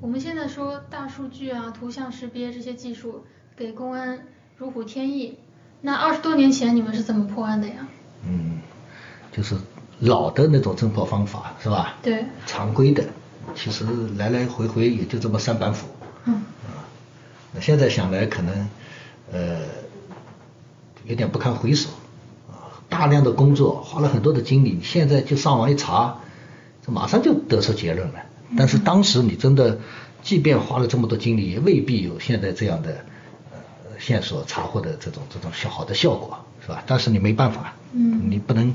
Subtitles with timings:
[0.00, 3.22] 我们现在说大数据啊、图像识别这些技术
[3.54, 4.26] 给公安
[4.56, 5.36] 如虎添翼，
[5.82, 7.86] 那二十多年前你们是怎么破案的呀？
[8.26, 8.60] 嗯，
[9.30, 9.54] 就是
[9.98, 11.96] 老的那种侦破方法是吧？
[12.02, 12.24] 对。
[12.46, 13.04] 常规的，
[13.54, 13.84] 其实
[14.16, 15.86] 来来回回也就这么三板斧。
[16.24, 16.34] 嗯。
[16.34, 16.88] 啊，
[17.52, 18.68] 那现在想来可能
[19.30, 19.60] 呃
[21.04, 21.90] 有点不堪回首
[22.50, 26.20] 啊，大量的工作花了很多的精力，现在就上网一查，
[26.86, 28.14] 这马上就得出结论了。
[28.56, 29.78] 但是当时你真的，
[30.22, 33.04] 即便花了这么多精力，也未必有现在这样的
[33.52, 36.82] 呃线索查获的这种这种好的效果，是吧？
[36.84, 38.74] 但是你没办法，嗯，你不能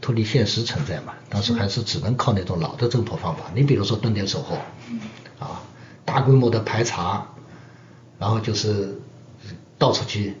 [0.00, 1.14] 脱离现实存在嘛。
[1.28, 3.50] 当时还是只能靠那种老的侦破方法。
[3.52, 4.56] 你比如说蹲点守候，
[5.40, 5.60] 啊，
[6.04, 7.26] 大规模的排查，
[8.20, 9.00] 然后就是
[9.76, 10.34] 到处去，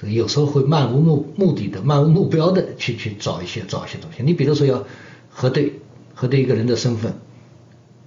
[0.00, 4.22] 这个有时候会漫无目目的的、漫无目标的去去找一些找一些东西。
[4.22, 4.84] 你比如说要
[5.28, 5.80] 核对
[6.14, 7.18] 核对一个人的身份。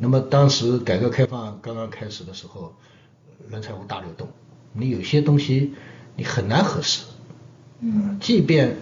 [0.04, 2.73] 那么当时改革开放刚刚开始的时候，
[3.52, 4.27] 人才无大流动，
[4.74, 5.76] 你有些东西
[6.16, 7.04] 你很难核实，
[7.82, 8.77] 嗯，即便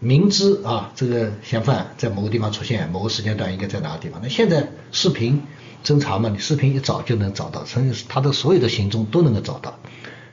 [0.00, 5.44] 明知啊这个嫌犯在某个地方出现，某个时间段应该在哪个地方，那现在视频
[5.84, 9.78] 侦查嘛，你视频一找就能找到，甚至他的所有的行踪都能够找到，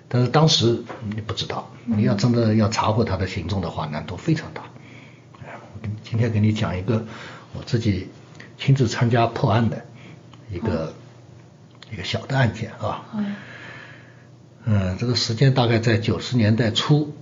[0.07, 4.63] 但是当时你不知道，你要真的要查获他的行踪的话，难度非常大。
[6.03, 7.05] 今天给你讲一个
[7.53, 8.07] 我自己
[8.57, 9.85] 亲自参加破案的。
[10.51, 10.93] 一个
[11.91, 13.05] 一个小的案件啊，
[14.65, 17.13] 嗯，这个时间大概在九十年代初，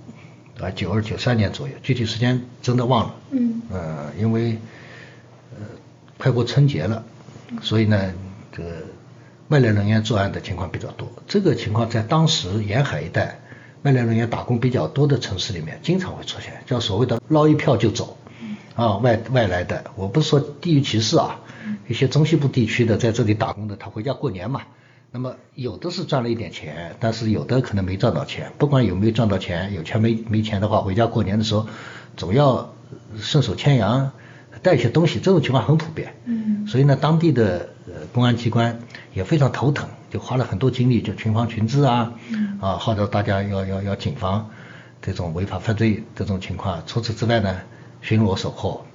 [0.59, 3.15] 啊，九二九三年左右，具体时间真的忘了。
[3.31, 3.61] 嗯。
[3.71, 4.57] 呃，因为
[5.51, 5.65] 呃
[6.17, 7.03] 快过春节了，
[7.61, 8.13] 所以呢，
[8.51, 8.69] 这个
[9.47, 11.11] 外来人员作案的情况比较多。
[11.27, 13.39] 这个情况在当时沿海一带
[13.83, 18.17] 外来人员打工比较多的城市里面经常会出现，叫所谓的捞一票就走。
[18.75, 21.39] 啊，外外来的，我不是说地域歧视啊。
[21.87, 24.61] 一些中西部地区的在这里打工的，他回家过年嘛，
[25.11, 28.51] 那么有的是赚了一点钱，但是有的可能没赚到钱。
[28.57, 31.67] 不管有没有赚到钱，有钱没没钱的话，回家过年的时候
[32.17, 32.73] 总要
[33.17, 34.11] 顺手牵羊
[34.61, 36.15] 带一些东西，这种情况很普遍。
[36.25, 36.67] 嗯。
[36.67, 37.69] 所以呢，当地的
[38.13, 38.79] 公安机关
[39.13, 42.13] 也非常头疼，就花了很多精力，就群防群治啊，
[42.59, 44.49] 啊号召大家要要要谨防
[45.01, 46.83] 这种违法犯罪这种情况。
[46.85, 47.59] 除此之外呢，
[48.03, 48.85] 巡逻守候。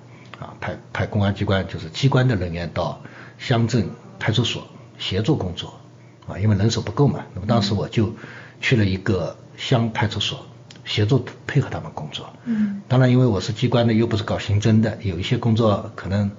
[0.40, 3.00] 啊，派派公安机关就是机关的人员到
[3.38, 5.80] 乡镇派出所协助工作，
[6.28, 7.26] 啊，因为人手不够嘛。
[7.34, 8.14] 那么当时我就
[8.60, 10.46] 去了一个乡派出所
[10.84, 12.32] 协助配合他们工作。
[12.44, 12.82] 嗯。
[12.86, 16.30] 当然，因为我是机关的，又不是搞刑侦的，有一些工作可能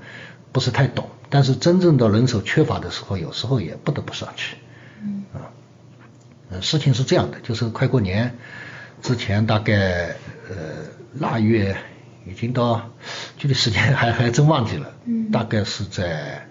[0.53, 1.09] 不是太懂。
[1.29, 4.55] 但是真正的人手缺乏的时候，有时候也不得不上去。
[5.03, 5.25] 嗯。
[5.33, 5.51] 啊，
[6.51, 8.33] 呃，事情是这样的，就是快过年
[9.01, 10.15] 之前，大概
[10.47, 10.55] 呃
[11.15, 11.75] 腊月。
[12.25, 12.89] 已经到
[13.37, 16.47] 具体时间还还真忘记了，嗯，大概是在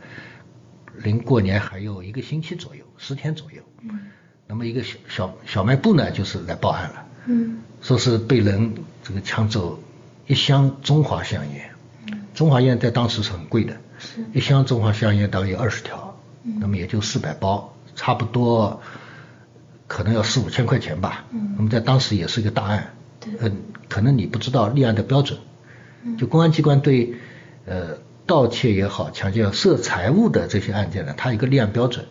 [0.97, 4.01] 临过年还有一个星期左右，十天左右，嗯，
[4.47, 8.75] 那么一个小小小卖部呢，就是来报案了，嗯，说是被人
[9.05, 9.81] 这个抢走
[10.27, 11.71] 一箱中华香烟，
[12.07, 18.83] 嗯，中华烟在当时是很贵的，是，一箱中华香烟大概有二十条，嗯，那么也就四百包，差不多
[19.87, 23.57] 可能要四五千块钱吧，嗯，那么在当时也是一个大案，对，嗯，
[23.89, 25.39] 可能你不知道立案的标准。
[26.17, 27.15] 就公安机关对
[27.67, 32.07] 呃盗窃也好、抢劫、涉财物的这些案件呢，它有一个立案标准。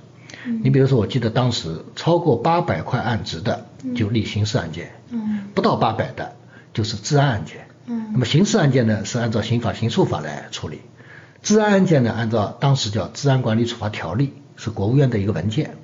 [0.63, 3.65] 你比如说，我记得当时超过八百块案值的
[3.95, 4.93] 就立刑事案件，
[5.53, 6.35] 不到八百的
[6.73, 7.67] 就是治安案件。
[7.85, 10.81] 那么刑事案件呢是按照刑法刑诉法来处理，
[11.43, 15.75] 治安案件呢按照当时叫治安管理处罚条例，是国务院的一个文件，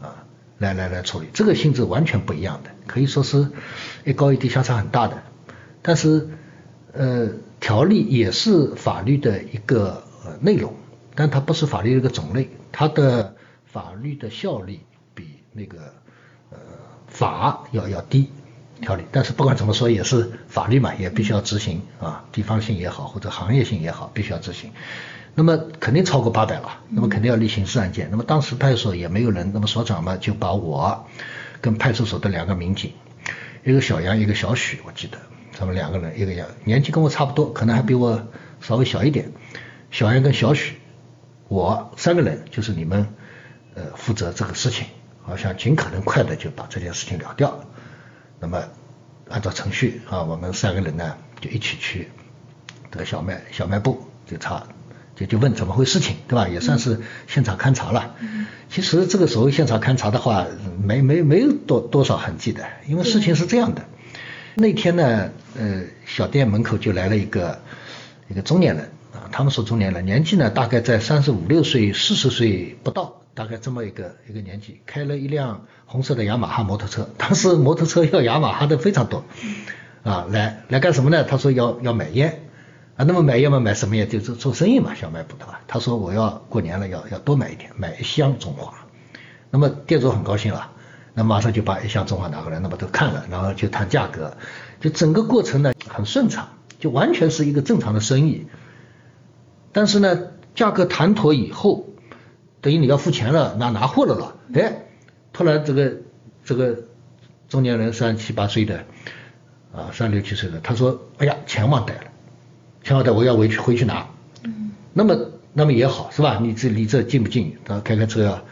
[0.00, 0.24] 啊
[0.58, 3.48] 来来来处理，这个性质完全不一样的，可以说是
[4.04, 5.22] 一高一低，相差很大的。
[5.80, 6.28] 但是
[6.92, 7.30] 呃。
[7.62, 10.74] 条例也是法律的一个呃内容，
[11.14, 14.80] 但它不是法律的一个种类，它的法律的效力
[15.14, 15.78] 比那个
[16.50, 16.58] 呃
[17.06, 18.28] 法要要低
[18.80, 24.72] 条例，但是不管怎么说也是法律嘛，也必须要执行啊，地方性也好或者行业性也好，必须要执行。
[25.36, 28.08] 那么肯定超过八百了，那么肯定要立刑事案件。
[28.10, 31.06] 那么当时派出所也没有人，那么所长嘛就把我
[31.60, 32.92] 跟派出所的两个民警，
[33.62, 35.16] 一个小杨一个小许，我记得。
[35.56, 38.26] 他们两个人一个样，年纪跟我差不多，可能还比我
[38.60, 39.30] 稍微小一点。
[39.90, 40.76] 小杨跟小许，
[41.48, 43.08] 我三个人就是你们
[43.74, 44.86] 呃负责这个事情，
[45.22, 47.64] 好像尽可能快的就把这件事情了掉。
[48.40, 48.64] 那么
[49.28, 52.08] 按照程序啊，我们三个人呢就一起去
[52.90, 54.66] 这个小卖小卖部就查，
[55.14, 56.48] 就就问怎么回事情，对吧？
[56.48, 58.14] 也算是现场勘查了。
[58.70, 60.46] 其实这个所谓现场勘查的话，
[60.82, 63.84] 没没没有多多少痕迹的，因为事情是这样的。
[64.54, 67.60] 那天呢，呃，小店门口就来了一个
[68.28, 79.24] 一个中年人啊，他们说中年人，年纪呢大概在三十五六岁、四十岁不到大概这么一个一个年纪，开了一辆红色的雅马哈摩托车，当时摩托车要雅马哈的非常多，
[80.02, 81.24] 啊，来来干什么呢？
[81.24, 82.42] 他说要要买烟，
[82.96, 84.08] 啊，那么买烟嘛，买什么烟？
[84.08, 85.60] 就是做生意嘛，小卖部的吧。
[85.66, 88.74] 他说我要过年了，要要多买一点，买一箱中华。
[89.50, 90.71] 那么店主很高兴了，
[91.14, 94.36] 那马上就把一箱中华拿过来，那么都看了，然后就谈价格，
[94.80, 96.48] 就整个过程呢很顺畅，
[96.78, 98.46] 就完全是一个正常的生意。
[99.72, 100.18] 但是呢，
[100.54, 101.86] 价格谈妥以后。
[102.60, 104.84] 等于你要付钱了，拿拿货了了，哎，
[105.32, 105.96] 突然这个
[106.44, 106.84] 这个
[107.48, 108.84] 中年人三七八岁的
[109.74, 112.02] 啊，三六七岁的，他说，哎呀，钱忘带了，
[112.84, 114.06] 钱忘带，我要回去回去拿。
[114.44, 114.70] 嗯。
[114.92, 115.18] 那么
[115.52, 116.38] 那么也好是吧？
[116.40, 117.56] 你这离这近不近？
[117.64, 118.44] 他开开车啊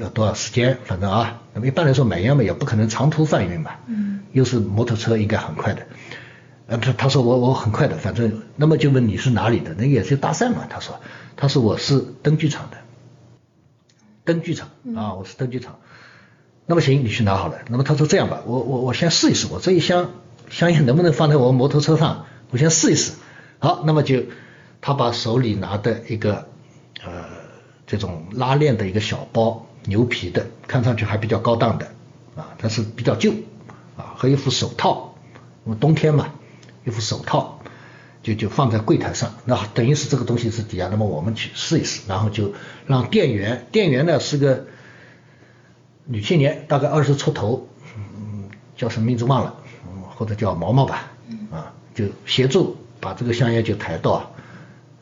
[0.00, 0.78] 要多少时间？
[0.84, 3.72] 反正啊，那么一般来说买烟嘛也不可能长途贩运嘛。
[3.86, 4.20] 嗯。
[4.32, 5.86] 又是摩托车，应该很快的。
[6.66, 9.74] 呃，他他说我我很快的，反正那么就问你是哪里的？
[9.78, 10.66] 那也是搭讪嘛。
[10.68, 11.00] 他说
[11.36, 12.76] 他说我是灯具厂的。
[14.24, 15.78] 灯具厂啊，我是灯具厂。
[16.66, 17.58] 那么行，你去拿好了。
[17.68, 20.10] 那么他说这样吧，我我我先试一试，我这一箱
[20.50, 22.26] 香烟能不能放在我摩托车上？
[22.50, 23.12] 我先试一试。
[23.58, 24.24] 好，那么就
[24.80, 26.48] 他把手里拿的一个
[27.04, 27.24] 呃
[27.86, 31.86] 这种拉链的一个小包，牛皮的，看上去还比较高档的
[32.36, 33.32] 啊，但是比较旧
[33.96, 35.14] 啊，和一副手套，
[35.64, 36.28] 因为冬天嘛，
[36.84, 37.54] 一副手套。
[38.22, 42.54] 就就放在柜台上，那等于是这个东西是抵押，那么我们去试一试，然后就
[42.84, 44.66] 让店员，店员呢是个
[46.06, 49.54] 女青年，大概二十出头，嗯，叫什么名字忘了，
[49.86, 51.12] 嗯，或者叫毛毛吧，
[51.52, 54.32] 啊，就协助把这个香烟就抬到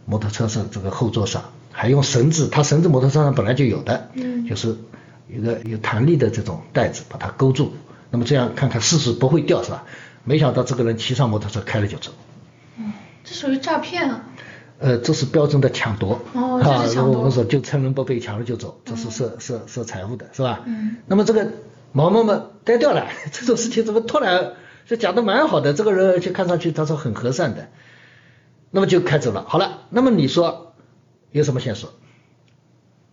[0.05, 1.45] 摩托车上这个后座上，
[1.77, 4.77] 还用绳子，他绳子摩托车上本来就有的，嗯，就是
[5.29, 7.73] 一个有弹力的这种带子把它勾住，
[8.11, 9.85] 那么这样看看试试不会掉是吧？
[10.23, 12.13] 没想到这个人骑上摩托车开了就走。
[12.79, 12.93] 嗯
[13.25, 14.25] 这属于诈骗啊！
[14.79, 16.21] 呃，这是标准的抢夺。
[16.35, 17.19] 哦，这是抢夺。
[17.19, 20.61] 我们说就趁人不备，抢了就走，这是涉涉涉财物的，是吧？
[20.67, 20.97] 嗯。
[21.07, 21.53] 那么这个
[21.93, 24.53] 毛毛嘛呆掉了， 这种事情怎么突然
[24.87, 25.73] 就讲的蛮好的？
[25.73, 27.69] 这个人就看上去他说很和善的，
[28.71, 29.45] 那么就开走了。
[29.49, 30.64] 好了，那么你说
[31.39, 31.93] 有什么线索？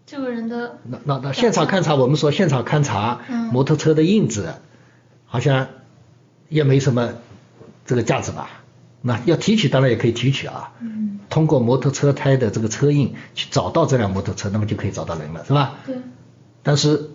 [0.05, 3.21] 这个人的那那那现场勘查，我们说现场勘查，
[3.51, 4.53] 摩托车的印子
[5.25, 5.69] 好像
[6.47, 7.13] 也没什么
[7.85, 8.61] 这个价值吧？
[9.01, 15.79] 那要提取当然也可以提取啊，嗯，通过摩托车胎的这个车印去找到这辆摩托车，那么就可以找到人了，是吧？
[15.87, 15.95] 对。
[16.61, 17.09] 但是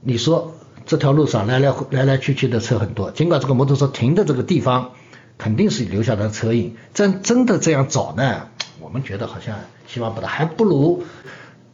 [0.00, 0.54] 你说
[0.86, 4.92] 这条路上来来来来去去的车很多，尽管这个摩托车停的这个地方
[5.36, 11.04] 肯定是留下的车印，真真的这样找呢，我们觉得好像希望不大，还不如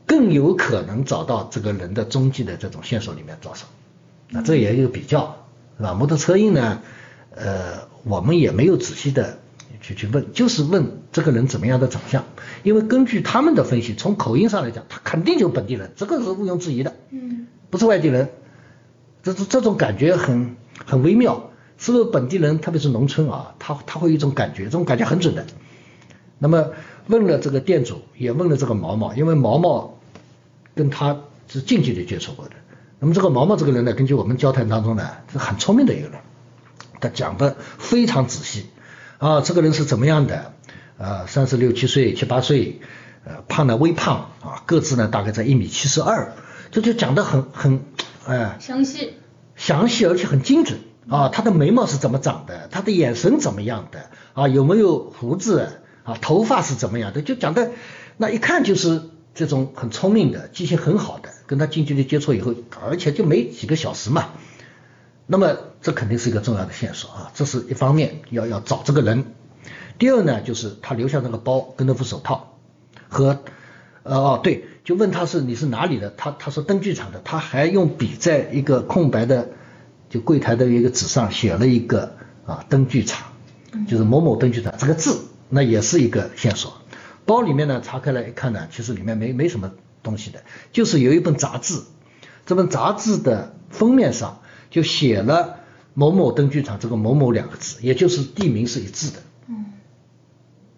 [0.07, 3.67] 更有可能找到这个人的踪迹的这种线索里面着手。
[4.29, 5.47] 那这也有比较，
[5.77, 5.95] 是吧？
[5.95, 6.81] 摩托车印呢，
[7.35, 7.93] 呃。
[8.07, 9.39] 我们也没有仔细的
[9.81, 12.23] 去去问，就是问这个人怎么样的长相，
[12.63, 18.29] 因为根据他们的分析，从口音上来讲，他肯定就是本地人，这个是毋庸置疑的，嗯，不是外地人，
[19.23, 21.49] 这这这种感觉很很微妙，
[21.79, 22.59] 是不是本地人？
[22.59, 25.47] 特别是农村啊，他他会有一种感觉，这种感觉很准的。
[26.39, 26.73] 那么
[27.07, 29.99] 问了这个店主，也问了这个毛毛，因为毛毛
[30.75, 32.53] 跟他是近距离接触过的。
[32.99, 36.19] 那么这个毛毛这个人呢，根据我们交谈当中呢，是很聪明的一个人。
[37.01, 38.67] 他讲的非常仔细
[39.19, 40.53] 啊，这个人是怎么样的？
[40.97, 42.81] 啊，三十六七岁、七八岁，
[43.25, 46.33] 呃，胖的微胖啊，个子呢大概在一米七十二，
[46.71, 47.81] 这就讲的很很
[48.27, 49.15] 哎详细，
[49.55, 50.79] 详细而且很精准
[51.11, 51.29] 啊。
[51.29, 52.69] 他的眉毛是怎么长的？
[52.71, 54.07] 他的眼神怎么样的？
[54.33, 55.81] 啊，有没有胡子？
[56.05, 57.23] 啊，头发是怎么样的？
[57.23, 57.73] 就讲的
[58.17, 59.03] 那一看就是
[59.35, 61.31] 这种很聪明的，记性很好的。
[61.47, 62.55] 跟他近距离接触以后，
[62.87, 64.31] 而且就没几个小时嘛。
[65.27, 69.25] 那么这肯定是一个重要的线索啊，这是一方面要要找这个人。
[69.99, 72.59] 第二呢，就是他留下那个包跟那副手套
[73.09, 73.43] 和
[74.03, 79.51] 呃哦对，就问他是你是哪里的，他他说灯具厂的，他还用笔在一个空白的
[80.09, 83.33] 就柜台的一个纸上写了一个啊灯具厂，
[83.87, 85.21] 就是某某灯具厂这个字，
[85.55, 86.75] 那也是一个线索。
[87.25, 89.71] 包里面呢查开来一看呢，其实里面没没什么
[90.03, 90.43] 东西的，
[90.73, 91.81] 就是有一本杂志，
[92.45, 94.41] 这本杂志的封面上。
[94.71, 95.61] 就写了
[95.93, 99.23] 某某灯具厂这个某某两个字，也就是地名是一致的。
[99.47, 99.67] 嗯。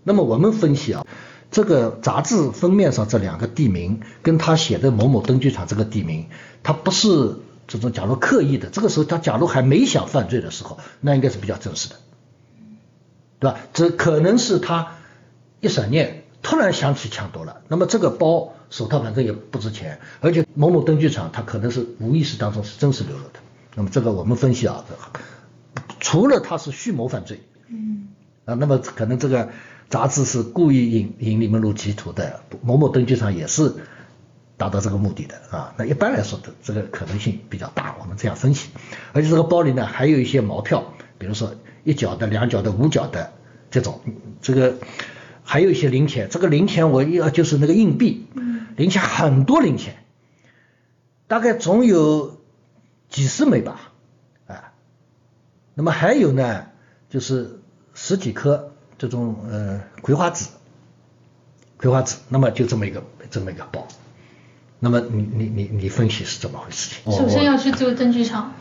[0.05, 1.07] 那么我们分析啊，
[1.51, 6.27] 这个杂志封面上这两个地名，跟他写的某某灯具厂这个地名，
[6.63, 8.69] 他不是这种假如刻意的。
[8.69, 11.97] 这个时候他假如还没想犯罪的时候，那应该是比较真实的，
[13.39, 13.59] 对吧？
[13.73, 14.93] 这可能是他
[15.61, 17.63] 一闪念突然想起抢夺了。
[17.69, 23.41] 那么这个包手套反正也不值钱，而且某某灯具厂他可能是无意识当中是真实流露的。
[23.75, 24.85] 那么这个我们分析啊，
[26.01, 28.09] 除了他是蓄谋犯罪，嗯，
[28.45, 29.51] 啊，那么可能这个
[29.91, 33.75] 杂志是故意引引你们入歧途的，某某灯具厂也是
[34.57, 35.75] 达到这个目的的啊。
[35.77, 38.71] 那一般来说的这个可能性比较大，我们这样分析。
[39.13, 41.55] 而且这个包里呢还有一些毛票，比如说
[41.85, 43.33] 一角的、两角的、五角的
[43.71, 44.01] 这种，
[44.43, 44.77] 这个
[45.45, 46.29] 还有一些零钱。
[46.31, 48.27] 这个零钱我要就是那个硬币，
[48.77, 49.97] 零钱很多零钱，
[51.27, 52.41] 大概总有
[53.09, 53.93] 几十枚吧，
[54.47, 54.73] 啊。
[55.75, 56.67] 那么还有呢，
[57.09, 57.61] 就是
[57.95, 60.51] 十几颗这种呃葵花籽。
[61.79, 63.87] 葵花籽，那么就这么一个这么一个包，
[64.81, 67.13] 那么你你你你分析是怎么回事情？
[67.13, 68.55] 首先要去做灯具厂。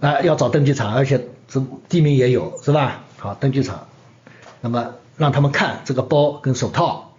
[0.00, 3.04] 啊，要找灯具厂，而且这地名也有是吧？
[3.18, 3.86] 好，灯具厂，
[4.60, 7.14] 那么让他们看这个包跟手套，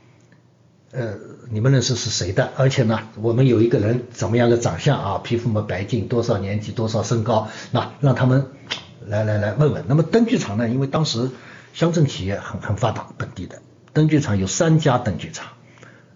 [0.91, 1.15] 呃，
[1.49, 2.51] 你们认识是谁的？
[2.55, 5.21] 而且呢，我们有一个人怎么样的长相啊？
[5.23, 8.47] 皮肤么白净，多少年纪，多少身高，那让他们
[9.05, 9.85] 来来来问问。
[9.87, 11.31] 那么灯具厂呢，因为当时
[11.73, 13.61] 乡镇企业很很发达，本地的。
[13.93, 15.47] 灯具厂有三家灯具厂，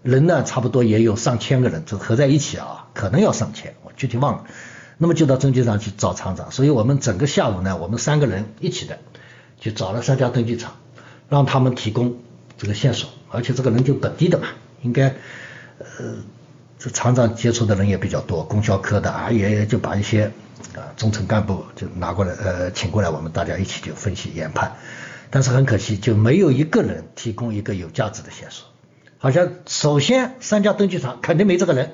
[0.03, 4.44] 人呢差不多也有上千个人，就合在一起啊，可能要上千，我具体忘了。
[5.01, 9.00] 那么就到灯具厂去找厂长，所以我们整个下午呢，我们三个人一起的，
[9.60, 10.75] 去找了三家灯具厂，
[11.27, 12.20] 让他们提供
[12.60, 14.50] 这个线索，而且这个人就本地的嘛，
[14.84, 15.15] 应该
[15.79, 16.17] 呃
[16.77, 20.31] 这厂长接触的人也比较多，供销科的啊也就把一些
[20.75, 24.77] 啊中层干部就拿过来呃请过来，我们大家一起就分析研判。
[25.31, 28.67] 但是很可惜，就没有一个人提供一个有价值的线索。
[29.17, 31.93] 好像首先三家灯具厂肯定没这个人。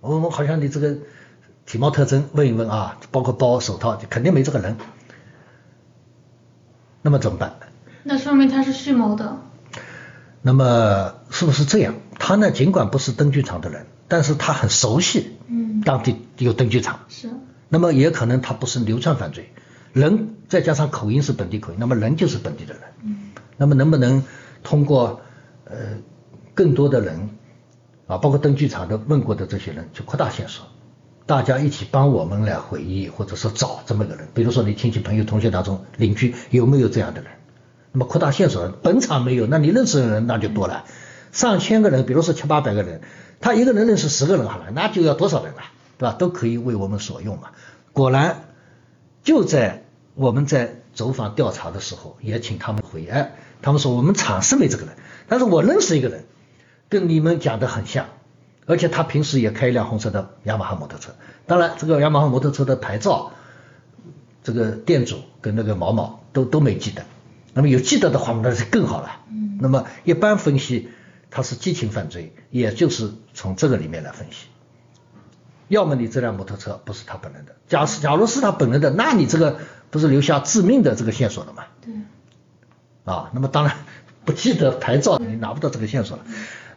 [0.00, 0.96] 我们好像你这个
[1.66, 4.76] 体貌特征问一问啊，包括包手套，肯定没这个人。
[7.02, 7.56] 那么怎么办？
[8.04, 9.38] 那说明他是蓄谋的。
[10.42, 11.94] 那么是不是这样？
[12.18, 17.00] 他呢，尽管不是灯具厂的人，但是他很熟悉，嗯，当地有灯具厂。
[17.08, 17.30] 是。
[17.68, 19.52] 那么也可能他不是流窜犯罪。
[19.92, 22.82] 人再加上口音是本地口音，那么人就是本地的人。
[23.02, 23.30] 嗯。
[23.56, 24.24] 那么能不能
[24.62, 25.20] 通过
[25.64, 25.76] 呃
[26.54, 27.30] 更多的人
[28.06, 30.66] 啊，包括灯具厂的问过的这些人，去扩大线索，
[31.26, 34.28] 大家一起帮我们来回忆，或者说找这么个人。
[34.34, 37.30] 比如说你亲戚朋友同学当中邻居有没有这样的人？
[37.92, 40.84] 那么扩大线索，本厂没有，那你认识的人那就多了，
[41.32, 43.00] 上千个人，比如说七八百个人，
[43.40, 45.60] 他一个人认识十个人好了，那就要多少人了，
[45.98, 46.14] 对吧？
[46.18, 47.50] 都可以为我们所用嘛。
[47.92, 48.44] 果然。
[49.24, 49.84] 就在
[50.16, 54.96] 我们在走访调查的时候，也请他们回哎，他们说我们厂是没这个人，
[55.28, 56.24] 但是我认识一个人，
[56.88, 58.06] 跟你们讲的很像，
[58.66, 61.12] 而且他平时也开一辆红色的雅马哈摩托车，
[61.46, 63.32] 当然这个雅马哈摩托车的牌照，
[64.44, 67.04] 这个店主跟那个毛毛都都没记得，
[67.54, 69.20] 那么有记得的话，那是更好了。
[69.30, 69.58] 嗯。
[69.60, 70.88] 那么一般分析
[71.30, 74.46] 他是激情犯罪，也就是从这个里面来分析。
[75.68, 79.58] 要么你这辆摩托车不是他本人的，假假如是他本人的，那你这个
[79.90, 81.64] 不是留下致命的这个线索了吗？
[81.80, 81.94] 对。
[83.04, 83.76] 啊，那么当然
[84.24, 86.24] 不记得牌照，你拿不到这个线索了。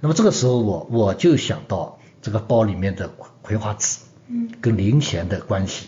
[0.05, 3.09] 那么这个时候我我就想到这个包里面的
[3.41, 5.87] 葵花籽，嗯，跟零钱的关系，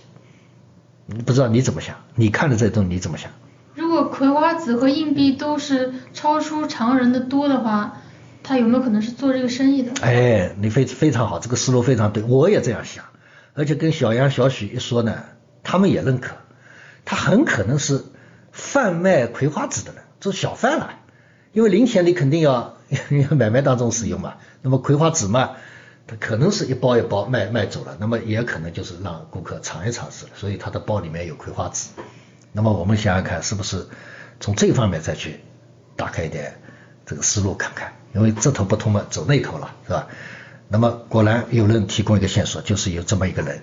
[1.23, 1.97] 不知道你怎么想？
[2.15, 3.29] 你看了这东西你怎么想？
[3.75, 8.01] 如果葵花籽和硬币都是超出常人的多的话。
[8.41, 9.91] 他有没有可能是做这个生意的？
[10.01, 13.03] 哎，你非非常好，这个思路非常对，我也这样想。
[13.53, 15.25] 而且跟小杨、小许一说呢，
[15.63, 16.37] 他们也认可，
[17.03, 18.05] 他很可能是
[18.53, 20.91] 贩卖葵花籽的人，做小贩了。
[21.51, 22.76] 因为零钱你肯定要
[23.09, 25.51] 因为买卖当中使用嘛， 那么葵花籽嘛，
[26.07, 31.89] 它可能是一包一包卖卖走了，那么也可能就是让顾客尝一尝试，所以他的包里面有葵花籽。
[32.53, 33.87] 那么我们想想看，是不是
[34.39, 35.41] 从这方面再去
[35.95, 36.59] 打开一点
[37.05, 37.93] 这个思路看看？
[38.13, 40.07] 因为这头不通嘛，走那头了，是吧？
[40.69, 43.61] 那么果然有人提供一个线索，就是有这么一个人，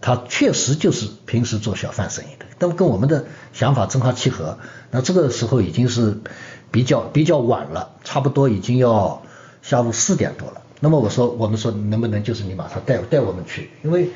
[0.00, 4.58] 他确实就是平时做小贩生意的，那么跟我们的想法正好契合。
[4.90, 6.18] 那这个时候已经是
[6.70, 9.22] 比较比较晚了，差不多已经要
[9.62, 10.62] 下午四点多了。
[10.80, 13.70] 那么我说，我们说能不能就是你马上带带我们去？
[13.82, 14.10] 因为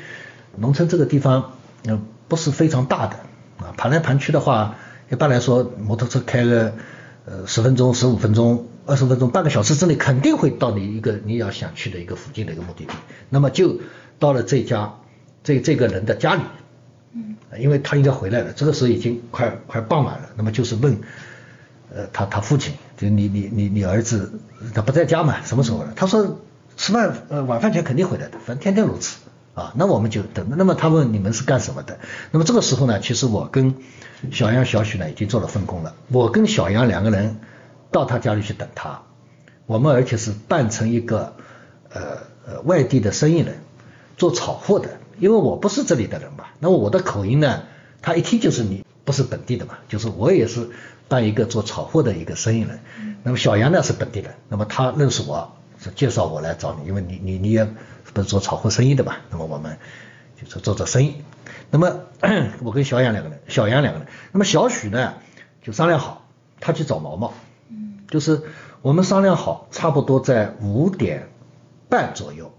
[0.57, 1.53] 农村这个地方
[1.85, 3.17] 嗯不是非常大的
[3.59, 4.77] 啊，盘来盘去的话，
[5.11, 6.73] 一般来说摩托车开个
[7.27, 8.67] 呃十分钟十五分钟。
[8.87, 12.93] 二十分钟、半个小时之内肯定会到你一个你要想去的一个附近的一个目的地。
[13.31, 13.81] 那么就
[14.19, 14.97] 到了这家
[15.43, 16.43] 这这个人的家里，
[17.15, 20.29] 嗯，因为他应该回来了，这个时候已经快快傍晚了。
[20.37, 20.99] 那么就是问，
[21.93, 24.39] 呃，他他父亲，就你你你你儿子
[24.75, 25.43] 他不在家嘛？
[25.45, 25.93] 什么时候了？
[25.97, 26.39] 他说
[26.77, 29.19] 吃饭呃晚饭前肯定回来的，反正天天如此
[29.55, 29.73] 啊。
[29.77, 30.47] 那我们就等。
[30.57, 31.99] 那么他问你们是干什么的？
[32.31, 33.75] 那么这个时候呢，其实我跟
[34.31, 35.95] 小杨、小许呢已经做了分工了。
[36.09, 37.41] 我跟小杨两个人。
[37.95, 39.03] 到他家里去等他，
[39.67, 41.37] 我们而且是扮成一个
[41.93, 43.59] 呃呃外地的生意人，
[44.17, 44.89] 做炒货的，
[45.21, 47.63] 因为我不是这里的人嘛，那么我的口音呢，
[48.03, 50.71] 他一听就是你不是本地的嘛，就是我也是
[51.15, 52.81] 扮一个做炒货的一个生意人，
[53.23, 57.65] 那么小杨呢是本地人，那么他认识我，是介绍我来找你，因为你你你也
[58.13, 59.79] 不是做炒货生意的嘛，那么我们
[60.35, 61.23] 就是做做生意。
[61.71, 62.01] 那么
[62.65, 65.15] 我跟小杨两个人，小杨两个人，那么小许呢
[65.63, 66.27] 就商量好，
[66.59, 67.33] 他去找毛毛，
[67.71, 68.43] 嗯，就是
[68.83, 71.29] 我们商量好，差不多在五点
[71.89, 72.53] 半左右，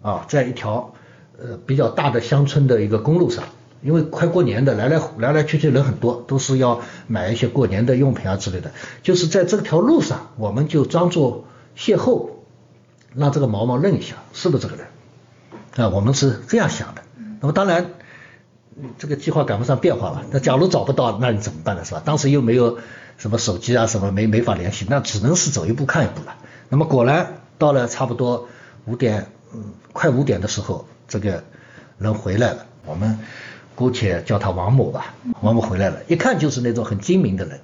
[0.00, 0.94] 啊，在一条
[1.38, 3.44] 呃比较大的乡村的一个公路上，
[3.82, 8.72] 因为快过年的，来来来来去去人很多，都是要买一些过年的用品啊之类的，
[9.02, 11.44] 就是在这条路上，我们就装作
[11.76, 12.30] 邂逅，
[13.14, 14.86] 让这个毛毛认一下是不是这个人，
[15.76, 17.02] 啊，我们是这样想的，
[17.40, 17.90] 那么当然。
[18.96, 21.84] 这个计划赶不上变化了，那假如找不到，那你怎么办呢？
[21.84, 22.00] 是吧？
[22.02, 22.78] 当时又没有
[23.18, 26.36] 什么手机啊，什么没没法联系，那只能是走一步看一步了。
[26.70, 28.48] 那么果然到了差不多
[28.86, 31.44] 五点，嗯，快五点的时候，这个
[31.98, 32.64] 人回来了。
[32.86, 33.18] 我们
[33.80, 35.14] 姑且叫他王某吧。
[35.40, 37.60] 王某回来了，一看就是那种很精明的人，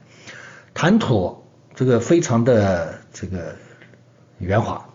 [0.73, 1.45] 谈吐
[1.75, 3.55] 这个非常的这个
[4.39, 4.87] 圆滑，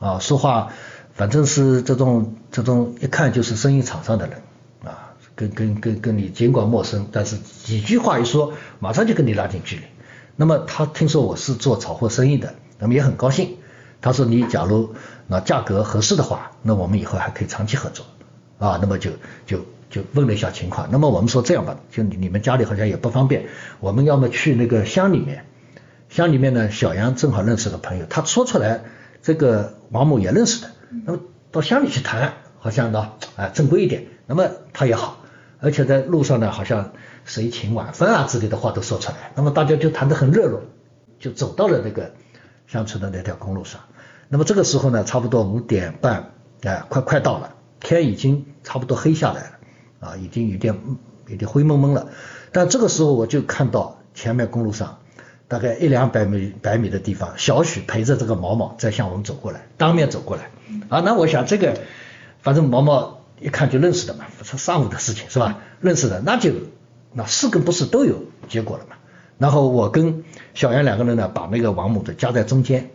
[0.00, 0.72] 啊，说话
[1.14, 4.42] 反正是这种这种一看就是生意场上的人
[4.82, 5.14] 啊。
[5.36, 9.82] 跟跟跟跟你尽管陌生，但是几句话一说，马上就跟你拉近距离。
[10.34, 13.56] 那么他听说我是做炒货生意的，那么也很高兴。
[14.02, 14.94] 他说你假如
[15.28, 18.04] 那价格合适的话，那我们以后还可以长期合作
[18.58, 18.78] 啊。
[18.82, 19.12] 那么就
[19.46, 20.88] 就就问了一下情况。
[20.90, 23.48] 那么我们说这样吧，就你们家里好像也不方便，
[23.80, 25.44] 我们要么去那个乡里面，
[26.08, 28.84] 乡里面呢小杨正好认识个朋友，他说出来
[29.20, 30.70] 这个王某也认识的，
[31.04, 31.20] 那么
[31.52, 35.18] 到乡里去谈，好像呢啊正规一点，那么他也好。
[35.62, 36.92] 而且在路上呢，好像
[37.26, 40.62] 谁请晚饭啊之类的话都说出来，那么大家就谈得很热络，
[41.18, 42.12] 就走到了那个
[42.66, 43.82] 乡村的那条公路上。
[44.30, 46.30] 那么这个时候呢，差不多五点半，
[46.62, 49.58] 哎，快快到了，天已经差不多黑下来了，
[50.00, 50.76] 啊，已经有点
[51.28, 52.08] 有点灰蒙蒙了。
[52.50, 54.98] 但这个时候我就看到前面公路上
[55.46, 60.50] 大概一两百米百米的地方，小许陪着这个毛毛在向我们走过来，当面走过来。
[60.88, 61.78] 啊，那我想这个，
[62.40, 63.20] 反正毛毛。
[63.42, 65.60] 一看就认识的嘛，是上午的事情是吧？
[65.80, 66.52] 认识的那就
[67.14, 68.96] 那是跟不是都有结果了嘛。
[69.38, 72.90] 然后我跟小杨两个人呢，把那个王母的夹在中间，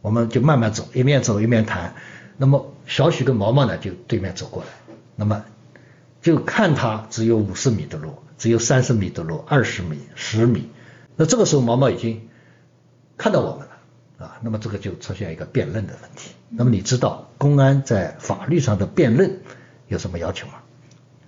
[0.00, 1.96] 我们就慢慢走，一面走一面谈。
[2.38, 4.68] 那么小许跟毛毛呢就对面走过来，
[5.16, 5.44] 那么
[6.24, 10.70] 就看他只有五十米的路，只有三十米的路，二十米、十米。
[11.16, 12.22] 那这个时候毛毛已经
[13.18, 14.26] 看到我们了。
[14.26, 16.30] 啊，那么这个就出现一个辩论的问题。
[16.48, 19.40] 那么你知道公安在法律上的辩论
[19.86, 20.54] 有什么要求吗？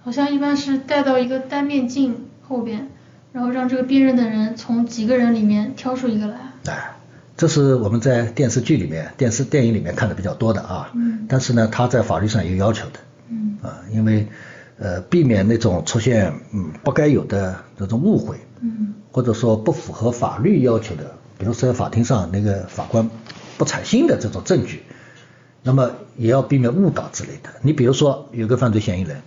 [0.02, 2.88] 好像一般是带到一个单面镜后边，
[3.32, 6.38] 然后让这个辨认的人从几个人里面挑出一个来。
[6.68, 6.96] 哎，
[7.36, 10.90] 这是我们在电视剧里面、电视电影里面看的比较多的啊。
[10.94, 11.26] 嗯。
[11.28, 13.00] 但是呢，他在法律上有要求的。
[13.28, 13.58] 嗯。
[13.62, 14.26] 啊，因为
[14.78, 18.36] 呃，避免那种出现嗯不该有的这种误会。
[18.60, 18.94] 嗯。
[19.12, 21.14] 或者说不符合法律要求的。
[21.38, 23.10] 比如说在法庭上那个法官
[23.56, 24.82] 不采信的这种证据，
[25.62, 27.50] 那么也要避免误导之类的。
[27.62, 29.22] 你比如说有个犯罪嫌疑人，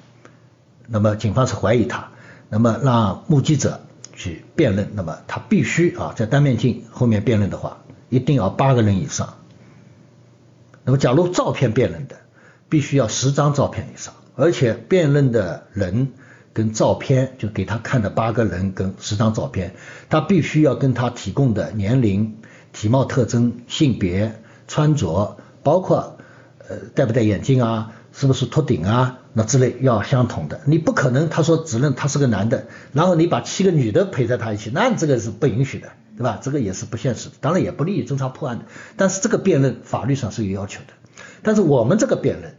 [0.88, 2.10] 那么警方是怀疑他，
[2.50, 3.82] 那么让目击者
[4.14, 7.78] 去辨认，那么他必须啊在单面镜后面辨认的话，
[8.10, 9.36] 一定要八个人以上。
[10.84, 12.16] 那么假如照片辨认的，
[12.70, 16.14] 必须要十张照片以上，而且辨认的人。
[16.52, 19.76] 跟照片就给他看的八个人跟十张照片，
[20.10, 22.38] 他必须要跟他提供的年龄、
[22.74, 26.18] 体貌特征、性别、穿着，包括
[26.68, 30.60] 呃戴不戴眼镜啊，是不是秃顶啊，那之类要相同的。
[30.66, 36.40] 你不可能他说只认他是个男的，然后你把七个女的陪在他一起，那这个是不允许的，对吧？
[36.42, 38.66] 这个也是不现实的，当然也不利于侦查破案的。
[38.98, 40.94] 但是这个辩论法律上是有要求的，
[41.44, 42.56] 但是我们这个辩论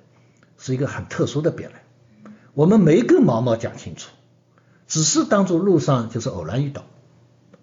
[0.60, 1.82] 是一个很特殊的辩论。
[2.54, 4.10] 我们没跟毛毛讲清楚，
[4.86, 6.84] 只是当做路上就是偶然遇到。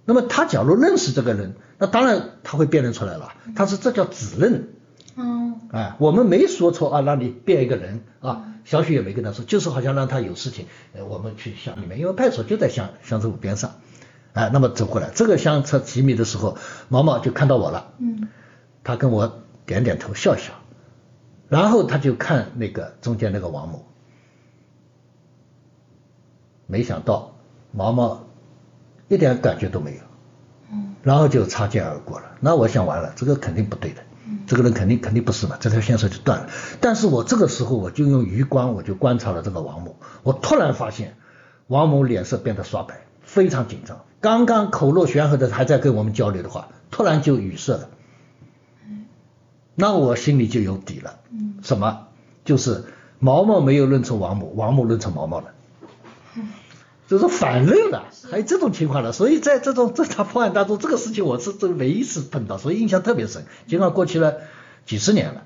[0.04, 3.34] 那么他假如认识这个人，那当然他会辨认出来了。
[3.56, 4.70] 他说这叫指认。
[5.16, 5.60] 嗯。
[5.72, 8.54] 哎，我们没说错啊，让你辨一个人啊。
[8.64, 13.76] 小许也没跟他说，就是好像让他有事情，呃，我们去乡里面，因为派出所就在乡乡政府边上。
[14.34, 16.58] 哎，那么走过来，这个相差几米的时候，
[16.90, 17.94] 毛毛就看到我了。
[18.00, 18.28] 嗯。
[18.84, 20.54] 他跟我点点头，笑笑，
[21.50, 23.86] 然后他就看那个中间那个王某。
[26.66, 27.36] 没想到
[27.72, 28.26] 毛毛
[29.08, 30.02] 一点感觉都没有，
[30.74, 32.26] 嗯，然后就擦肩而过了。
[32.42, 34.02] 那我想完了，这个肯定不对的，
[34.46, 36.50] 这个人肯定肯定不是嘛，这条线索就断了。
[36.82, 41.16] 但是我这个时候我就用余光我就观察了这个王某，我突然发现
[41.68, 44.04] 王某脸色变得刷白，非常紧张。
[44.20, 47.90] 刚刚口若悬河的还在跟我们交流的话，突然就语塞了。
[49.80, 51.20] 那我心里就有底了，
[51.62, 52.08] 什么？
[52.44, 52.86] 就是
[53.20, 55.52] 毛毛没有认出王母，王母认出毛毛了。
[57.08, 63.46] 就是反认了，还有这种情况了，所以在这种侦查破案当中，这个事情我是这唯一次碰到，所以印象特别深。
[63.68, 64.38] 尽管过去了
[64.88, 65.44] 几十年了，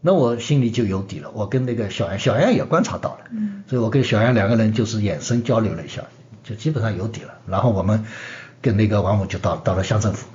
[0.00, 1.30] 那我心里就有底了。
[1.34, 6.04] 我跟那个小杨，小杨也观察到了，嗯，所以我跟小杨两个人就是眼神交流了一下，
[6.42, 7.34] 就基本上有底了。
[7.46, 8.06] 然后我们
[8.62, 10.26] 跟那个王母就到到了乡政府，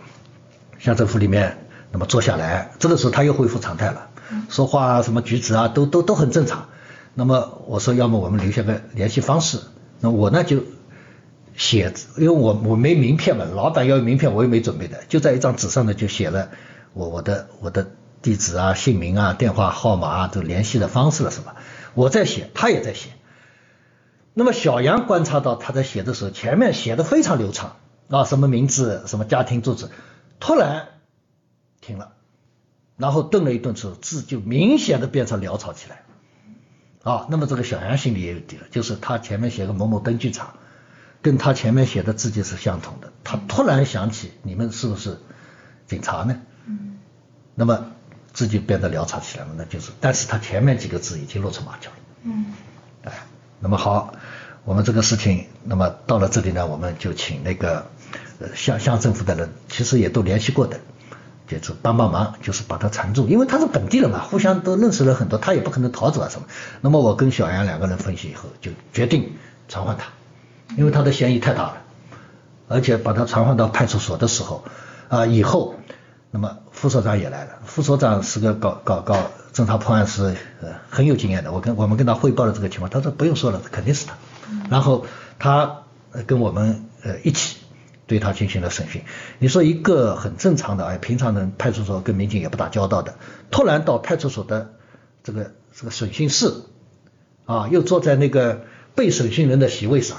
[0.77, 1.57] 乡政府里面，
[1.91, 4.09] 那么坐下来，这个时候他又恢复常态了，
[4.49, 6.67] 说话什么举止啊都都都很正常。
[7.15, 9.59] 那么我说，要么我们留下个联系方式。
[9.99, 10.63] 那我呢就
[11.55, 16.49] 写，因为我我没名片嘛，老板要有名片，我也没准备的，就在一张纸上呢就写了
[16.93, 17.87] 我我的我的
[18.21, 21.53] 地址啊、姓名啊、电话号码啊、都联系的方式了什么。
[21.95, 23.09] 我在写，他也在写。
[24.33, 27.75] 那么小杨观察到他在写的时候，前面写的非常流畅
[28.09, 29.87] 啊，什么名字、什么家庭住址，
[30.39, 30.87] 突然
[31.89, 32.11] 停了，
[32.97, 36.03] 然后顿了一顿之后，字就明显的变成潦草起来。
[37.03, 40.53] 啊，那么这个小杨心里也有底了，就是他前面写个某某灯具厂，
[41.21, 43.11] 跟他前面写的字迹是相同的。
[43.23, 45.17] 他突然想起，你们是不是
[45.87, 46.41] 警察呢？
[46.65, 46.99] 嗯。
[47.55, 47.91] 那么
[48.33, 51.97] 字就变得潦草起来了，那就是，但是他前面几个字已经露出马脚了。
[52.23, 52.45] 嗯。
[53.05, 53.13] 哎，
[53.59, 54.13] 那么好，
[54.65, 57.89] 我们这个事情，那么到了这里呢，我们就请那个
[58.39, 60.81] 呃乡乡政府的人，其实也都联系过的。
[61.57, 66.47] 就是帮帮忙，就是把他缠住，因为他是本地人嘛，互相都认识了很多，他也不可能逃走啊什么。
[66.81, 69.33] 那么我跟小杨两个人分析以后，就决定
[69.67, 70.09] 传唤他，
[70.77, 71.77] 因为他的嫌疑太大了，
[72.67, 74.63] 而且把他传唤到派出所的时候，
[75.07, 75.75] 啊以后，
[76.31, 79.17] 那么副所长也来了，副所长是个搞搞搞
[79.53, 84.13] 侦查破案是呃很有经验的，我跟我们跟他汇报了这个情况，他说不用说了，肯定是他。
[84.69, 85.05] 然后
[85.39, 85.77] 他
[86.27, 87.58] 跟我们呃一起。
[88.09, 89.03] 对他进行了审讯。
[89.37, 93.15] 你说一个很正常的，哎，平常人派出所跟民警也不打交道的，
[93.51, 94.73] 突然到派出所的
[95.23, 96.51] 这个这个审讯室，
[97.45, 100.17] 啊，又坐在那个被审讯人的席位上，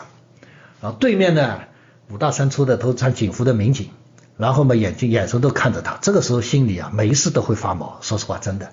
[0.80, 1.62] 啊，对面呢
[2.08, 3.90] 五大三粗的都穿警服的民警，
[4.36, 8.70] 然后嘛眼睛眼神都看着他，这个时候心里啊没事都会发毛，说实话真的。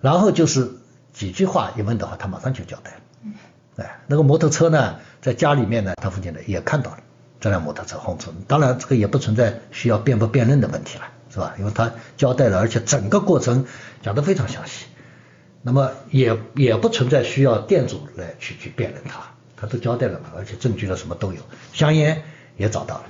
[0.00, 0.70] 然后就是
[1.12, 3.00] 几句话一问的话，他马上就交代。
[3.76, 6.98] 哎，那个摩托车呢，在家里面呢，他父亲呢也看到了。
[7.40, 11.54] 这辆摩托车轰出，当然这个也不存在需要辩不辩论的问题了，是吧？
[11.58, 13.64] 因为他交代了，而且整个过程
[14.02, 14.86] 讲得非常详细，
[15.62, 19.20] 那么也也不存在需要店主来去去辨认他，
[19.56, 21.38] 他都交代了嘛，而且证据了什么都有，
[21.72, 22.22] 香烟
[22.56, 23.04] 也找到了，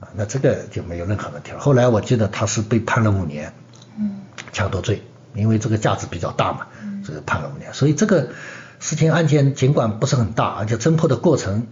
[0.00, 1.58] 啊，那这个就没有任何问题了。
[1.58, 3.52] 后来我记得他是被判了五年，
[3.98, 5.02] 嗯，抢夺罪，
[5.34, 6.66] 因为这个价值比较大嘛，
[7.06, 7.74] 这个判了五年。
[7.74, 8.30] 所以这个
[8.80, 11.66] 事情案件尽管不是很大，而且侦破的过程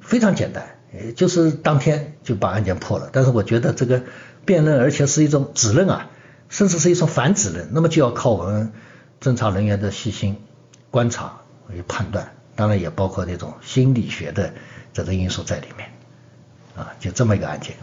[0.00, 0.77] 非常简单。
[0.92, 4.02] 也就是当天就把案件破了，但是我觉得这个
[4.44, 6.10] 辩论，而且是一种指认啊，
[6.48, 8.72] 甚至是一种反指认，那么就要靠我们
[9.20, 10.36] 侦查人员的细心
[10.90, 11.40] 观察
[11.72, 14.54] 与判断，当然也包括那种心理学的
[14.92, 15.90] 这个因素在里面，
[16.76, 17.76] 啊，就这么一个案件。